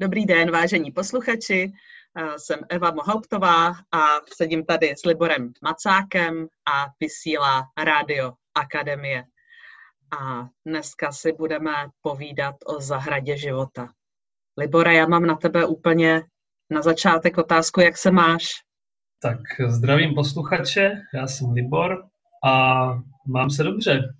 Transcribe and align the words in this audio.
Dobrý 0.00 0.26
den, 0.26 0.50
vážení 0.50 0.90
posluchači. 0.90 1.72
Jsem 2.36 2.58
Eva 2.68 2.90
Mohauptová 2.90 3.68
a 3.68 4.00
sedím 4.36 4.64
tady 4.64 4.94
s 4.96 5.04
Liborem 5.04 5.52
Macákem 5.62 6.46
a 6.72 6.86
vysílá 7.00 7.64
Rádio 7.84 8.32
Akademie. 8.54 9.24
A 10.20 10.48
dneska 10.66 11.12
si 11.12 11.32
budeme 11.32 11.72
povídat 12.02 12.54
o 12.66 12.80
zahradě 12.80 13.36
života. 13.36 13.88
Libora, 14.58 14.92
já 14.92 15.06
mám 15.06 15.26
na 15.26 15.34
tebe 15.34 15.66
úplně 15.66 16.22
na 16.70 16.82
začátek 16.82 17.38
otázku, 17.38 17.80
jak 17.80 17.98
se 17.98 18.10
máš? 18.10 18.44
Tak 19.22 19.40
zdravím 19.68 20.14
posluchače, 20.14 21.02
já 21.14 21.26
jsem 21.26 21.50
Libor 21.50 22.04
a 22.44 22.84
mám 23.26 23.50
se 23.50 23.62
dobře. 23.62 24.14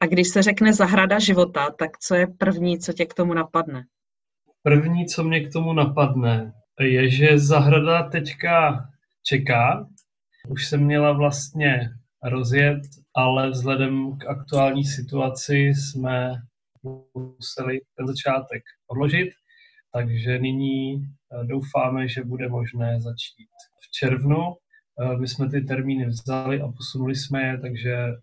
A 0.00 0.06
když 0.06 0.28
se 0.28 0.42
řekne 0.42 0.72
zahrada 0.72 1.18
života, 1.18 1.70
tak 1.70 1.98
co 1.98 2.14
je 2.14 2.26
první, 2.26 2.78
co 2.78 2.92
tě 2.92 3.06
k 3.06 3.14
tomu 3.14 3.34
napadne? 3.34 3.84
První, 4.62 5.06
co 5.06 5.24
mě 5.24 5.40
k 5.40 5.52
tomu 5.52 5.72
napadne, 5.72 6.52
je, 6.80 7.10
že 7.10 7.38
zahrada 7.38 8.02
teďka 8.02 8.84
čeká. 9.22 9.88
Už 10.48 10.66
jsem 10.66 10.84
měla 10.84 11.12
vlastně 11.12 11.90
rozjet, 12.22 12.80
ale 13.14 13.50
vzhledem 13.50 14.18
k 14.18 14.26
aktuální 14.26 14.84
situaci 14.84 15.56
jsme 15.56 16.32
museli 17.14 17.80
ten 17.96 18.06
začátek 18.06 18.62
odložit, 18.86 19.30
takže 19.92 20.38
nyní 20.38 20.94
eh, 20.94 21.44
doufáme, 21.44 22.08
že 22.08 22.24
bude 22.24 22.48
možné 22.48 23.00
začít 23.00 23.48
v 23.80 23.90
červnu. 23.90 24.56
Eh, 25.00 25.16
my 25.16 25.28
jsme 25.28 25.50
ty 25.50 25.60
termíny 25.60 26.06
vzali 26.06 26.60
a 26.60 26.68
posunuli 26.68 27.16
jsme 27.16 27.42
je, 27.42 27.58
takže 27.58 27.94
eh, 27.94 28.16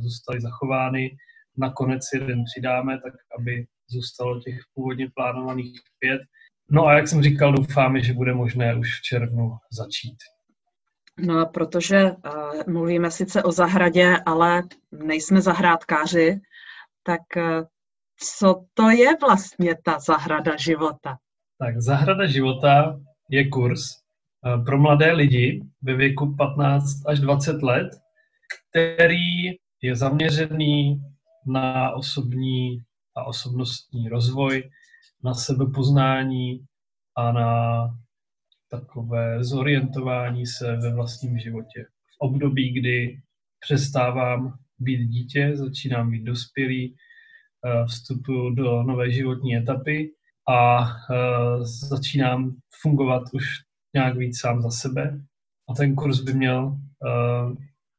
zůstaly 0.00 0.40
zachovány. 0.40 1.16
Nakonec 1.56 2.02
jeden 2.14 2.44
přidáme, 2.44 3.00
tak 3.00 3.12
aby 3.38 3.66
zůstalo 3.92 4.40
těch 4.40 4.58
původně 4.74 5.10
plánovaných 5.14 5.80
pět. 5.98 6.20
No 6.70 6.86
a 6.86 6.94
jak 6.94 7.08
jsem 7.08 7.22
říkal, 7.22 7.52
doufáme, 7.52 8.00
že 8.00 8.12
bude 8.12 8.34
možné 8.34 8.74
už 8.74 8.88
v 8.98 9.02
červnu 9.02 9.56
začít. 9.72 10.16
No 11.18 11.38
a 11.38 11.46
protože 11.46 12.10
uh, 12.10 12.72
mluvíme 12.72 13.10
sice 13.10 13.42
o 13.42 13.52
zahradě, 13.52 14.16
ale 14.26 14.62
nejsme 14.92 15.40
zahrádkáři, 15.40 16.40
tak 17.02 17.20
uh, 17.36 17.66
co 18.38 18.64
to 18.74 18.90
je 18.90 19.16
vlastně 19.20 19.76
ta 19.84 19.98
zahrada 19.98 20.56
života? 20.56 21.16
Tak 21.58 21.80
zahrada 21.80 22.26
života 22.26 23.00
je 23.30 23.48
kurz 23.48 23.80
uh, 23.80 24.64
pro 24.64 24.78
mladé 24.78 25.12
lidi 25.12 25.62
ve 25.82 25.94
věku 25.94 26.36
15 26.36 26.84
až 27.06 27.20
20 27.20 27.62
let, 27.62 27.88
který 28.70 29.48
je 29.82 29.96
zaměřený 29.96 31.02
na 31.46 31.90
osobní 31.90 32.78
a 33.14 33.24
osobnostní 33.24 34.08
rozvoj, 34.08 34.70
na 35.24 35.34
sebepoznání 35.34 36.66
a 37.16 37.32
na 37.32 37.88
takové 38.70 39.44
zorientování 39.44 40.46
se 40.46 40.76
ve 40.76 40.94
vlastním 40.94 41.38
životě. 41.38 41.84
V 41.84 42.16
období, 42.18 42.72
kdy 42.72 43.20
přestávám 43.60 44.58
být 44.78 45.06
dítě, 45.06 45.52
začínám 45.54 46.10
být 46.10 46.24
dospělý, 46.24 46.96
eh, 47.66 47.84
vstupuji 47.86 48.54
do 48.54 48.82
nové 48.82 49.12
životní 49.12 49.56
etapy 49.56 50.10
a 50.48 50.82
eh, 51.10 51.64
začínám 51.64 52.56
fungovat 52.82 53.22
už 53.34 53.44
nějak 53.94 54.16
víc 54.16 54.40
sám 54.40 54.62
za 54.62 54.70
sebe. 54.70 55.20
A 55.68 55.74
ten 55.74 55.94
kurz 55.94 56.20
by 56.20 56.34
měl 56.34 56.76
eh, 56.76 57.56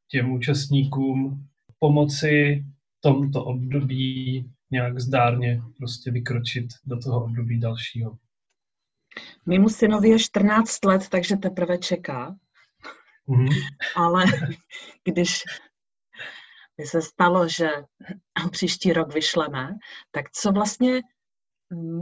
těm 0.08 0.32
účastníkům 0.32 1.48
pomoci 1.80 2.66
tomto 3.02 3.46
období 3.46 4.53
nějak 4.74 5.00
zdárně 5.00 5.62
prostě 5.78 6.12
vykročit 6.12 6.66
do 6.86 6.98
toho 7.00 7.24
období 7.24 7.60
dalšího. 7.60 8.18
Mému 9.46 9.70
synovi 9.70 10.10
je 10.10 10.20
14 10.20 10.86
let, 10.86 11.10
takže 11.10 11.38
teprve 11.38 11.78
čeká. 11.78 12.36
Mm-hmm. 13.30 13.50
Ale 13.96 14.26
když 15.04 15.44
by 16.78 16.86
se 16.86 17.02
stalo, 17.02 17.48
že 17.48 17.70
příští 18.52 18.94
rok 18.94 19.14
vyšleme, 19.14 19.76
tak 20.12 20.32
co 20.32 20.52
vlastně 20.52 21.02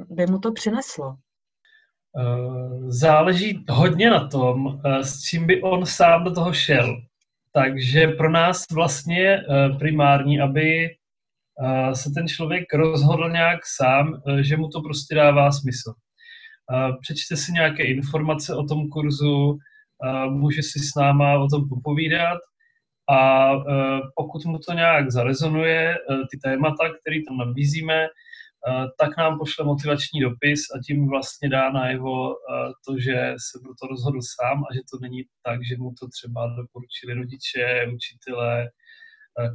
by 0.09 0.25
mu 0.25 0.39
to 0.39 0.51
přineslo? 0.51 1.17
Eh, 2.17 2.91
záleží 2.91 3.65
hodně 3.69 4.09
na 4.09 4.27
tom, 4.27 4.81
eh, 4.85 5.03
s 5.03 5.21
čím 5.21 5.47
by 5.47 5.61
on 5.61 5.85
sám 5.85 6.23
do 6.23 6.33
toho 6.33 6.53
šel. 6.53 7.01
Takže 7.53 8.07
pro 8.07 8.31
nás 8.31 8.65
vlastně 8.71 9.37
eh, 9.37 9.69
primární, 9.79 10.41
aby 10.41 10.95
se 11.93 12.09
ten 12.15 12.27
člověk 12.27 12.73
rozhodl 12.73 13.29
nějak 13.29 13.59
sám, 13.65 14.21
e, 14.27 14.43
že 14.43 14.57
mu 14.57 14.67
to 14.67 14.81
prostě 14.81 15.15
dává 15.15 15.51
smysl. 15.51 15.93
Přečte 17.01 17.35
si 17.37 17.51
nějaké 17.51 17.83
informace 17.83 18.55
o 18.55 18.63
tom 18.63 18.89
kurzu, 18.89 19.57
může 20.29 20.63
si 20.63 20.79
s 20.79 20.95
náma 20.95 21.39
o 21.39 21.47
tom 21.47 21.69
popovídat 21.69 22.39
a 23.09 23.51
e, 23.53 23.57
pokud 24.15 24.45
mu 24.45 24.59
to 24.59 24.73
nějak 24.73 25.11
zarezonuje, 25.11 25.91
e, 25.91 25.97
ty 26.31 26.37
témata, 26.43 26.83
které 26.89 27.17
tam 27.27 27.37
nabízíme, 27.37 28.07
tak 28.99 29.17
nám 29.17 29.39
pošle 29.39 29.65
motivační 29.65 30.19
dopis 30.21 30.61
a 30.75 30.79
tím 30.85 31.09
vlastně 31.09 31.49
dá 31.49 31.71
najevo 31.71 32.35
to, 32.87 32.99
že 32.99 33.33
se 33.51 33.59
pro 33.63 33.73
to 33.81 33.87
rozhodl 33.87 34.19
sám 34.21 34.63
a 34.63 34.73
že 34.73 34.79
to 34.91 34.97
není 35.01 35.23
tak, 35.43 35.59
že 35.65 35.77
mu 35.77 35.93
to 35.99 36.07
třeba 36.07 36.47
doporučili 36.47 37.13
rodiče, 37.13 37.87
učitelé, 37.93 38.69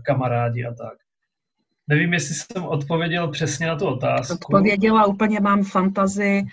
kamarádi 0.05 0.65
a 0.65 0.75
tak. 0.75 1.06
Nevím, 1.89 2.13
jestli 2.13 2.35
jsem 2.35 2.65
odpověděl 2.65 3.29
přesně 3.31 3.67
na 3.67 3.77
tu 3.77 3.87
otázku. 3.87 4.35
Odpověděla, 4.35 5.07
úplně 5.07 5.41
mám 5.41 5.65
fantazii, 5.65 6.45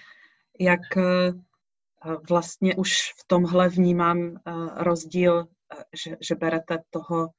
jak 0.59 0.97
eh, 0.97 1.33
vlastně 2.29 2.75
už 2.75 2.93
v 2.93 3.27
tomhle 3.27 3.69
vnímám 3.69 4.17
eh, 4.35 4.51
rozdíl, 4.75 5.39
eh, 5.39 5.83
že, 6.03 6.17
že 6.21 6.35
berete 6.35 6.79
toho 6.89 7.29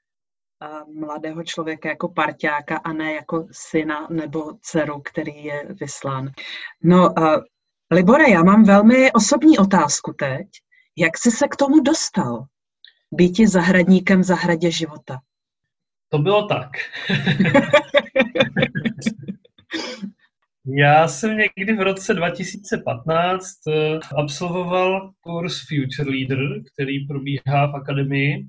mladého 0.95 1.43
člověka 1.43 1.89
jako 1.89 2.09
parťáka 2.09 2.77
a 2.77 2.93
ne 2.93 3.15
jako 3.15 3.47
syna 3.51 4.09
nebo 4.11 4.53
dceru, 4.63 5.01
který 5.01 5.45
je 5.45 5.67
vyslán. 5.81 6.31
No, 6.83 7.15
Libore, 7.91 8.31
já 8.31 8.43
mám 8.43 8.65
velmi 8.65 9.13
osobní 9.13 9.59
otázku 9.59 10.13
teď. 10.13 10.47
Jak 10.97 11.19
jsi 11.19 11.31
se 11.31 11.49
k 11.49 11.57
tomu 11.57 11.81
dostal? 11.81 12.45
Býti 13.11 13.49
zahradníkem 13.49 14.21
v 14.21 14.25
zahradě 14.25 14.71
života. 14.71 15.21
To 16.15 16.19
bylo 16.19 16.47
tak. 16.47 16.71
Já 20.67 21.09
jsem 21.09 21.39
někdy 21.39 21.77
v 21.77 21.81
roce 21.81 22.15
2015 22.15 23.47
eh, 23.69 23.99
absolvoval 24.17 25.13
kurz 25.21 25.61
Future 25.69 26.11
Leader, 26.11 26.63
který 26.73 27.07
probíhá 27.07 27.67
v 27.67 27.77
akademii 27.77 28.47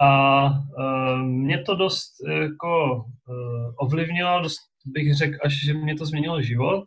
a 0.00 0.44
uh, 0.50 1.22
mě 1.22 1.62
to 1.62 1.74
dost 1.76 2.12
jako 2.42 2.94
uh, 2.94 3.72
ovlivnilo, 3.76 4.42
dost 4.42 4.58
bych 4.86 5.14
řekl 5.14 5.38
až, 5.44 5.64
že 5.64 5.74
mě 5.74 5.94
to 5.94 6.06
změnilo 6.06 6.42
život 6.42 6.84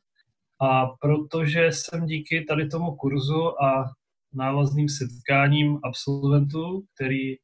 a 0.61 0.85
protože 1.01 1.71
jsem 1.71 2.05
díky 2.05 2.45
tady 2.49 2.67
tomu 2.67 2.95
kurzu 2.95 3.63
a 3.63 3.85
návazným 4.33 4.89
setkáním 4.89 5.79
absolventů, 5.83 6.83
který 6.95 7.35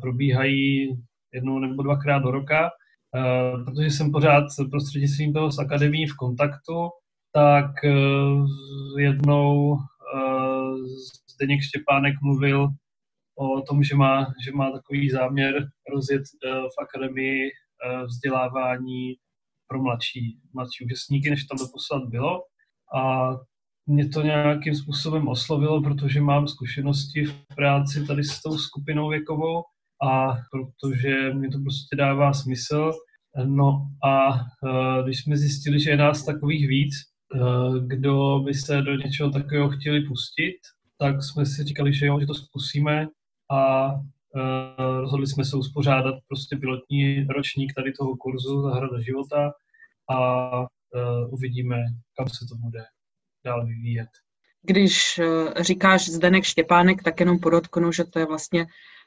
probíhají 0.00 0.96
jednou 1.32 1.58
nebo 1.58 1.82
dvakrát 1.82 2.18
do 2.18 2.30
roka, 2.30 2.70
uh, 2.70 3.64
protože 3.64 3.90
jsem 3.90 4.12
pořád 4.12 4.44
prostřednictvím 4.70 5.32
toho 5.32 5.52
s 5.52 5.58
akademií 5.58 6.06
v 6.06 6.16
kontaktu, 6.16 6.88
tak 7.32 7.70
uh, 7.84 8.46
jednou 9.00 9.70
uh, 9.70 10.86
Zdeněk 11.34 11.60
Štěpánek 11.62 12.14
mluvil 12.22 12.68
o 13.38 13.62
tom, 13.62 13.82
že 13.82 13.96
má, 13.96 14.26
že 14.44 14.52
má 14.52 14.70
takový 14.70 15.10
záměr 15.10 15.68
rozjet 15.94 16.22
v 16.44 16.82
akademii 16.82 17.50
vzdělávání 18.06 19.14
pro 19.68 19.82
mladší, 19.82 20.38
mladší 20.54 20.84
účastníky, 20.84 21.30
než 21.30 21.44
tam 21.44 21.58
doposled 21.58 22.08
bylo. 22.08 22.42
A 22.96 23.30
mě 23.86 24.08
to 24.08 24.22
nějakým 24.22 24.74
způsobem 24.74 25.28
oslovilo, 25.28 25.82
protože 25.82 26.20
mám 26.20 26.48
zkušenosti 26.48 27.24
v 27.24 27.34
práci 27.56 28.06
tady 28.06 28.24
s 28.24 28.42
tou 28.42 28.58
skupinou 28.58 29.08
věkovou 29.08 29.62
a 30.02 30.36
protože 30.50 31.34
mi 31.34 31.48
to 31.48 31.58
prostě 31.58 31.96
dává 31.96 32.32
smysl. 32.32 32.92
No 33.44 33.88
a 34.04 34.34
uh, 34.34 35.04
když 35.04 35.20
jsme 35.20 35.36
zjistili, 35.36 35.80
že 35.80 35.90
je 35.90 35.96
nás 35.96 36.24
takových 36.24 36.68
víc, 36.68 36.94
uh, 37.34 37.76
kdo 37.86 38.42
by 38.44 38.54
se 38.54 38.82
do 38.82 38.94
něčeho 38.94 39.30
takového 39.30 39.70
chtěli 39.70 40.00
pustit, 40.00 40.56
tak 40.98 41.22
jsme 41.22 41.46
si 41.46 41.64
říkali, 41.64 41.92
že 41.92 42.06
jo, 42.06 42.20
že 42.20 42.26
to 42.26 42.34
zkusíme 42.34 43.08
a 43.50 43.92
uh, 43.94 44.00
rozhodli 45.00 45.26
jsme 45.26 45.44
se 45.44 45.56
uspořádat 45.56 46.14
prostě 46.28 46.56
pilotní 46.56 47.24
ročník 47.24 47.72
tady 47.74 47.92
toho 47.92 48.16
kurzu 48.16 48.62
Zahrada 48.62 49.00
života 49.00 49.52
a 50.10 50.66
uvidíme, 51.30 51.76
kam 52.16 52.28
se 52.28 52.46
to 52.48 52.54
bude 52.54 52.84
dál 53.44 53.66
vyvíjet. 53.66 54.08
Když 54.62 55.20
říkáš 55.60 56.08
Zdenek 56.08 56.44
Štěpánek, 56.44 57.02
tak 57.02 57.20
jenom 57.20 57.38
podotknu, 57.38 57.92
že 57.92 58.04
to 58.04 58.18
je 58.18 58.26
vlastně 58.26 58.66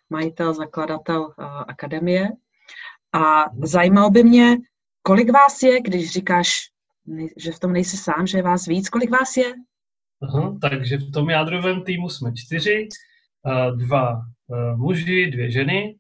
majitel, 0.09 0.53
zakladatel 0.53 1.21
uh, 1.21 1.33
akademie. 1.67 2.27
A 3.13 3.45
zajímalo 3.63 4.09
by 4.09 4.23
mě, 4.23 4.57
kolik 5.01 5.31
vás 5.33 5.63
je, 5.63 5.81
když 5.81 6.11
říkáš, 6.11 6.49
že 7.37 7.51
v 7.51 7.59
tom 7.59 7.73
nejsi 7.73 7.97
sám, 7.97 8.27
že 8.27 8.37
je 8.37 8.43
vás 8.43 8.65
víc, 8.65 8.89
kolik 8.89 9.11
vás 9.11 9.37
je? 9.37 9.53
Aha, 10.21 10.57
takže 10.61 10.97
v 10.97 11.11
tom 11.11 11.29
jádrovém 11.29 11.83
týmu 11.83 12.09
jsme 12.09 12.31
čtyři, 12.35 12.87
dva 13.75 14.21
muži, 14.75 15.31
dvě 15.31 15.51
ženy 15.51 15.95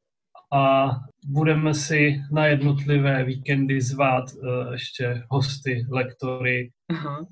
a 0.53 0.89
budeme 1.27 1.73
si 1.73 2.21
na 2.31 2.45
jednotlivé 2.45 3.23
víkendy 3.23 3.81
zvát 3.81 4.25
ještě 4.71 5.23
hosty, 5.29 5.85
lektory. 5.89 6.71
Aha. 6.89 7.25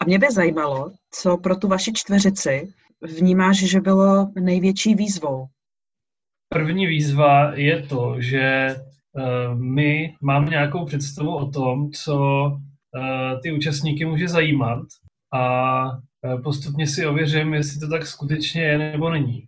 A 0.00 0.04
mě 0.04 0.18
by 0.18 0.26
zajímalo, 0.30 0.92
co 1.10 1.36
pro 1.36 1.56
tu 1.56 1.68
vaši 1.68 1.92
čtveřici 1.92 2.72
vnímáš, 3.02 3.58
že 3.58 3.80
bylo 3.80 4.32
největší 4.40 4.94
výzvou? 4.94 5.46
První 6.54 6.86
výzva 6.86 7.54
je 7.54 7.82
to, 7.82 8.14
že 8.18 8.76
my 9.54 10.14
máme 10.22 10.50
nějakou 10.50 10.84
představu 10.84 11.36
o 11.36 11.50
tom, 11.50 11.90
co 11.90 12.16
ty 13.42 13.52
účastníky 13.52 14.04
může 14.04 14.28
zajímat 14.28 14.82
a 15.34 15.84
postupně 16.44 16.86
si 16.86 17.06
ověřujeme, 17.06 17.56
jestli 17.56 17.80
to 17.80 17.88
tak 17.88 18.06
skutečně 18.06 18.62
je 18.62 18.78
nebo 18.78 19.10
není. 19.10 19.44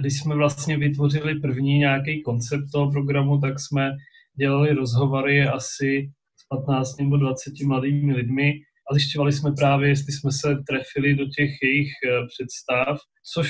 Když 0.00 0.20
jsme 0.20 0.34
vlastně 0.34 0.78
vytvořili 0.78 1.40
první 1.40 1.78
nějaký 1.78 2.22
koncept 2.22 2.70
toho 2.72 2.90
programu, 2.90 3.38
tak 3.38 3.60
jsme 3.60 3.90
dělali 4.38 4.74
rozhovory 4.74 5.42
asi 5.42 6.10
s 6.36 6.46
15 6.48 6.96
nebo 7.00 7.16
20 7.16 7.52
mladými 7.66 8.12
lidmi 8.14 8.52
a 8.90 8.94
zjišťovali 8.94 9.32
jsme 9.32 9.52
právě, 9.52 9.88
jestli 9.88 10.12
jsme 10.12 10.32
se 10.32 10.56
trefili 10.68 11.14
do 11.14 11.24
těch 11.24 11.50
jejich 11.62 11.92
eh, 12.04 12.26
představ, 12.26 12.98
což 13.34 13.48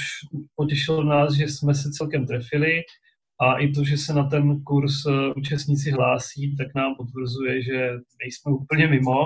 potěšilo 0.57 1.05
nás, 1.05 1.35
že 1.35 1.49
jsme 1.49 1.75
se 1.75 1.91
celkem 1.91 2.27
trefili. 2.27 2.83
A 3.41 3.59
i 3.59 3.73
to, 3.73 3.85
že 3.85 3.97
se 3.97 4.15
na 4.15 4.25
ten 4.25 4.63
kurz 4.63 4.93
eh, 5.07 5.35
účastníci 5.37 5.91
hlásí, 5.91 6.57
tak 6.57 6.67
nám 6.75 6.95
potvrzuje, 6.97 7.63
že 7.63 7.91
nejsme 8.25 8.53
úplně 8.53 8.89
mimo, 8.89 9.21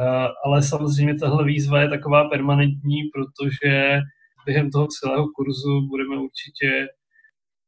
eh, 0.00 0.28
ale 0.44 0.62
samozřejmě 0.62 1.14
tahle 1.14 1.44
výzva 1.44 1.80
je 1.80 1.88
taková 1.88 2.28
permanentní, 2.28 2.98
protože 3.14 4.00
během 4.46 4.70
toho 4.70 4.86
celého 4.86 5.28
kurzu 5.36 5.88
budeme 5.88 6.16
určitě 6.16 6.86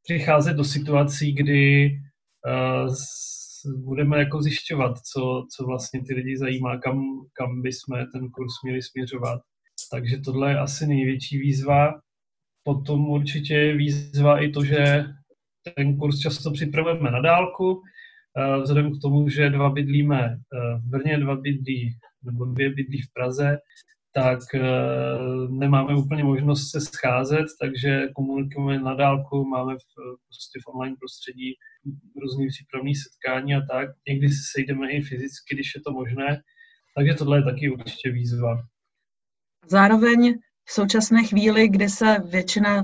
přicházet 0.03 0.53
do 0.53 0.63
situací, 0.63 1.33
kdy 1.33 1.91
budeme 3.65 4.19
jako 4.19 4.41
zjišťovat, 4.41 4.99
co, 4.99 5.47
co 5.55 5.65
vlastně 5.65 6.01
ty 6.07 6.13
lidi 6.13 6.37
zajímá, 6.37 6.77
kam, 6.77 7.03
kam 7.33 7.61
bychom 7.61 8.05
ten 8.13 8.29
kurz 8.29 8.51
měli 8.63 8.81
směřovat. 8.81 9.41
Takže 9.91 10.17
tohle 10.17 10.51
je 10.51 10.59
asi 10.59 10.87
největší 10.87 11.39
výzva. 11.39 12.01
Potom 12.63 13.09
určitě 13.09 13.53
je 13.53 13.77
výzva 13.77 14.39
i 14.39 14.49
to, 14.49 14.63
že 14.63 15.05
ten 15.75 15.97
kurz 15.97 16.19
často 16.19 16.51
připravujeme 16.51 17.11
na 17.11 17.21
dálku, 17.21 17.81
eh, 18.37 18.61
vzhledem 18.61 18.91
k 18.91 19.01
tomu, 19.01 19.29
že 19.29 19.49
dva 19.49 19.69
bydlíme 19.69 20.21
eh, 20.35 20.77
v 20.77 20.89
Brně, 20.89 21.17
dva 21.17 21.35
bydlí, 21.35 21.97
nebo 22.23 22.45
dvě 22.45 22.69
bydlí 22.69 23.01
v 23.01 23.13
Praze, 23.13 23.57
tak 24.13 24.39
eh, 24.55 24.61
nemáme 25.49 25.95
úplně 25.95 26.23
možnost 26.23 26.71
se 26.71 26.81
scházet, 26.81 27.45
takže 27.61 28.07
komunikujeme 28.15 28.83
na 28.83 28.93
dálku, 28.93 29.45
máme 29.45 29.73
v, 29.73 29.85
prostě 30.27 30.59
v 30.63 30.67
online 30.75 30.95
prostředí 30.99 31.53
různý 32.21 32.47
přípravné 32.47 32.91
setkání 33.03 33.55
a 33.55 33.61
tak. 33.71 33.89
Někdy 34.07 34.29
se 34.29 34.43
sejdeme 34.51 34.91
i 34.91 35.01
fyzicky, 35.01 35.55
když 35.55 35.75
je 35.75 35.81
to 35.81 35.91
možné, 35.91 36.41
takže 36.95 37.13
tohle 37.13 37.37
je 37.37 37.43
taky 37.43 37.69
určitě 37.69 38.11
výzva. 38.11 38.61
Zároveň 39.67 40.33
v 40.65 40.71
současné 40.71 41.23
chvíli, 41.23 41.67
kdy 41.69 41.89
se 41.89 42.17
většina 42.25 42.77
eh, 42.79 42.83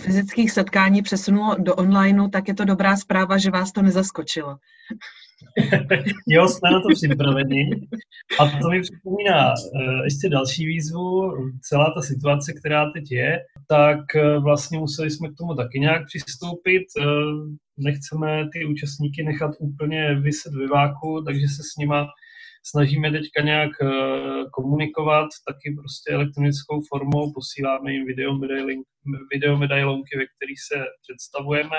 fyzických 0.00 0.50
setkání 0.50 1.02
přesunulo 1.02 1.56
do 1.58 1.74
onlineu, 1.74 2.28
tak 2.28 2.48
je 2.48 2.54
to 2.54 2.64
dobrá 2.64 2.96
zpráva, 2.96 3.38
že 3.38 3.50
vás 3.50 3.72
to 3.72 3.82
nezaskočilo. 3.82 4.56
jo, 6.28 6.48
jsme 6.48 6.70
na 6.70 6.80
to 6.80 6.88
připraveni. 6.94 7.70
A 8.40 8.60
to 8.60 8.68
mi 8.70 8.80
připomíná 8.80 9.50
uh, 9.50 10.04
ještě 10.04 10.28
další 10.28 10.66
výzvu. 10.66 11.32
Celá 11.62 11.92
ta 11.94 12.02
situace, 12.02 12.52
která 12.52 12.90
teď 12.90 13.04
je, 13.10 13.38
tak 13.68 14.00
uh, 14.14 14.44
vlastně 14.44 14.78
museli 14.78 15.10
jsme 15.10 15.28
k 15.28 15.36
tomu 15.38 15.54
taky 15.54 15.80
nějak 15.80 16.02
přistoupit. 16.06 16.82
Nechceme 17.78 18.48
ty 18.52 18.64
účastníky 18.64 19.22
nechat 19.22 19.50
úplně 19.58 20.14
vyset 20.14 20.52
ve 20.54 20.66
váku, 20.66 21.22
takže 21.26 21.46
se 21.56 21.62
s 21.62 21.76
nima 21.78 22.06
snažíme 22.64 23.10
teďka 23.10 23.42
nějak 23.42 23.70
komunikovat, 24.52 25.28
taky 25.48 25.74
prostě 25.76 26.12
elektronickou 26.12 26.80
formou, 26.88 27.32
posíláme 27.32 27.92
jim 27.92 28.06
video, 28.06 28.38
video 29.32 29.56
ve 29.58 30.26
kterých 30.36 30.60
se 30.68 30.84
představujeme. 31.02 31.76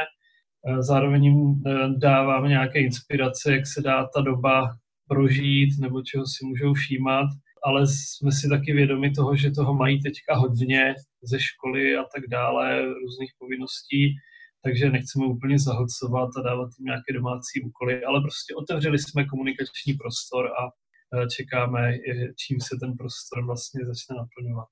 Eh, 0.68 0.84
zároveň 0.84 1.24
jim 1.26 1.64
eh, 1.68 1.88
dáváme 1.98 2.50
nějaké 2.50 2.80
inspirace, 2.80 3.56
jak 3.56 3.68
se 3.68 3.82
dá 3.82 4.08
ta 4.16 4.22
doba 4.22 4.70
prožít 5.08 5.70
nebo 5.80 6.02
čeho 6.02 6.26
si 6.28 6.46
můžou 6.46 6.74
všímat, 6.74 7.30
ale 7.64 7.88
jsme 7.88 8.32
si 8.32 8.50
taky 8.50 8.74
vědomi 8.74 9.12
toho, 9.12 9.36
že 9.36 9.52
toho 9.52 9.74
mají 9.74 10.02
teďka 10.02 10.36
hodně 10.36 10.96
ze 11.24 11.40
školy 11.40 11.98
a 11.98 12.04
tak 12.16 12.24
dále, 12.30 12.86
různých 12.86 13.32
povinností, 13.40 14.16
takže 14.64 14.90
nechceme 14.90 15.26
úplně 15.26 15.60
zahlcovat 15.60 16.30
a 16.38 16.42
dávat 16.42 16.70
jim 16.80 16.86
nějaké 16.86 17.14
domácí 17.14 17.62
úkoly, 17.62 18.04
ale 18.04 18.22
prostě 18.22 18.56
otevřeli 18.56 19.00
jsme 19.00 19.26
komunikační 19.26 19.94
prostor 19.94 20.48
a 20.48 20.64
eh, 20.68 21.28
čekáme, 21.28 21.94
čím 22.38 22.58
se 22.62 22.78
ten 22.80 22.98
prostor 22.98 23.46
vlastně 23.46 23.86
začne 23.86 24.16
naplňovat. 24.16 24.68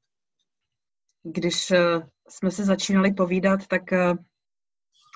Když 1.24 1.74
jsme 2.30 2.52
se 2.52 2.66
začínali 2.66 3.14
povídat, 3.14 3.68
tak 3.68 3.82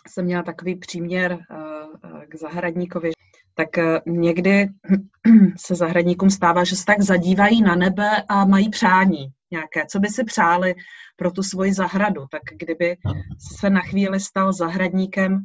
jsem 0.07 0.25
měla 0.25 0.43
takový 0.43 0.75
příměr 0.75 1.39
k 2.27 2.35
zahradníkovi, 2.35 3.11
tak 3.55 3.69
někdy 4.07 4.67
se 5.57 5.75
zahradníkům 5.75 6.29
stává, 6.29 6.63
že 6.63 6.75
se 6.75 6.85
tak 6.85 7.01
zadívají 7.01 7.61
na 7.61 7.75
nebe 7.75 8.23
a 8.29 8.45
mají 8.45 8.69
přání 8.69 9.33
nějaké, 9.51 9.85
co 9.85 9.99
by 9.99 10.07
si 10.07 10.23
přáli 10.23 10.75
pro 11.15 11.31
tu 11.31 11.43
svoji 11.43 11.73
zahradu. 11.73 12.25
Tak 12.31 12.41
kdyby 12.59 12.97
se 13.57 13.69
na 13.69 13.81
chvíli 13.81 14.19
stal 14.19 14.53
zahradníkem 14.53 15.39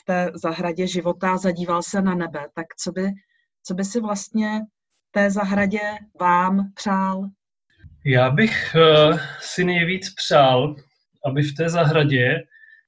v 0.00 0.04
té 0.04 0.30
zahradě 0.34 0.86
života 0.86 1.32
a 1.32 1.36
zadíval 1.36 1.82
se 1.82 2.02
na 2.02 2.14
nebe, 2.14 2.46
tak 2.54 2.66
co 2.78 2.92
by, 2.92 3.12
co 3.62 3.74
by 3.74 3.84
si 3.84 4.00
vlastně 4.00 4.60
té 5.10 5.30
zahradě 5.30 5.80
vám 6.20 6.72
přál? 6.74 7.22
Já 8.04 8.30
bych 8.30 8.76
uh, 8.76 9.18
si 9.40 9.64
nejvíc 9.64 10.14
přál, 10.14 10.76
aby 11.24 11.42
v 11.42 11.54
té 11.54 11.68
zahradě 11.68 12.42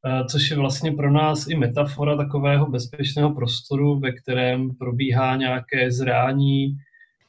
Eh, 0.06 0.24
což 0.24 0.50
je 0.50 0.56
vlastně 0.56 0.92
pro 0.92 1.10
nás 1.10 1.46
i 1.46 1.54
metafora 1.54 2.16
takového 2.16 2.66
bezpečného 2.66 3.34
prostoru, 3.34 3.98
ve 3.98 4.12
kterém 4.12 4.70
probíhá 4.76 5.36
nějaké 5.36 5.90
zrání, 5.90 6.76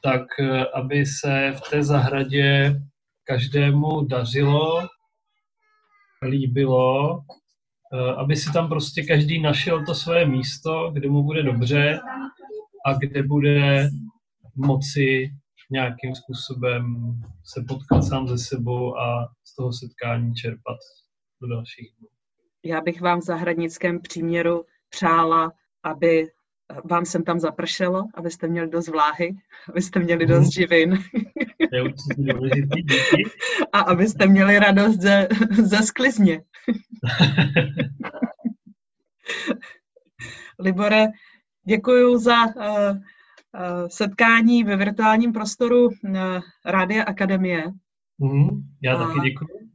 tak 0.01 0.21
eh, 0.39 0.65
aby 0.65 1.06
se 1.06 1.53
v 1.56 1.69
té 1.69 1.83
zahradě 1.83 2.75
každému 3.29 4.05
dařilo, 4.05 4.87
líbilo, 6.23 7.21
eh, 7.94 8.13
aby 8.15 8.35
si 8.35 8.54
tam 8.54 8.69
prostě 8.69 9.04
každý 9.04 9.42
našel 9.42 9.85
to 9.85 9.95
své 9.95 10.25
místo, 10.25 10.92
kde 10.94 11.09
mu 11.09 11.23
bude 11.23 11.44
dobře 11.44 11.99
a 12.85 12.94
kde 12.94 13.23
bude 13.23 13.89
moci 14.56 15.31
nějakým 15.71 16.15
způsobem 16.15 17.13
se 17.44 17.65
potkat 17.68 18.01
sám 18.01 18.27
ze 18.27 18.37
sebou 18.37 18.97
a 18.97 19.27
z 19.44 19.56
toho 19.56 19.73
setkání 19.73 20.35
čerpat 20.35 20.77
do 21.42 21.47
dalších 21.47 21.92
dnů. 21.99 22.07
Já 22.63 22.81
bych 22.81 23.01
vám 23.01 23.19
v 23.19 23.23
zahradnickém 23.23 24.01
příměru 24.01 24.65
přála, 24.89 25.51
aby 25.83 26.27
vám 26.83 27.06
sem 27.06 27.23
tam 27.23 27.40
zapršelo, 27.40 28.04
abyste 28.14 28.47
měli 28.47 28.69
dost 28.69 28.88
vláhy, 28.88 29.35
abyste 29.69 29.99
měli 29.99 30.26
dost 30.26 30.44
mhm. 30.44 30.52
živin. 30.52 31.04
A 33.73 33.80
abyste 33.80 34.28
měli 34.28 34.59
radost 34.59 35.02
ze, 35.02 35.28
ze 35.52 35.78
sklizně. 35.78 36.42
Libore, 40.59 41.07
děkuji 41.64 42.18
za 42.18 42.45
uh, 42.45 42.54
uh, 42.64 42.99
setkání 43.88 44.64
ve 44.64 44.76
virtuálním 44.76 45.33
prostoru 45.33 45.85
uh, 45.85 45.92
Rádia 46.66 47.04
Akademie. 47.04 47.64
Mm, 48.18 48.49
já 48.83 48.97
a, 48.97 49.07
taky 49.07 49.19
děkuji. 49.30 49.69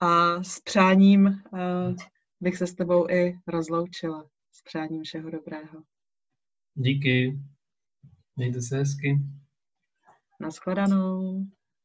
A 0.00 0.42
s 0.42 0.60
přáním 0.60 1.26
uh, 1.26 1.94
bych 2.40 2.56
se 2.56 2.66
s 2.66 2.74
tebou 2.74 3.10
i 3.10 3.38
rozloučila 3.46 4.24
s 4.52 4.62
přáním 4.62 5.02
všeho 5.02 5.30
dobrého. 5.30 5.82
Díky. 6.74 7.40
Mějte 8.36 8.62
se 8.62 8.76
hezky. 8.76 9.18
Naschledanou. 10.40 11.44